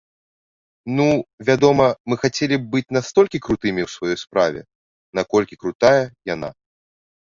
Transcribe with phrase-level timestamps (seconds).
[0.99, 1.05] Ну,
[1.49, 4.59] вядома, мы хацелі б быць настолькі крутымі ў сваёй справе,
[5.23, 5.99] наколькі крутая
[6.37, 6.49] яна.